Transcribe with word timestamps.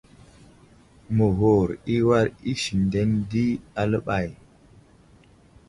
Məghur 1.15 1.69
i 1.95 1.97
war 2.07 2.27
isendene 2.51 3.19
di 3.31 3.47
aləɓay. 3.81 4.29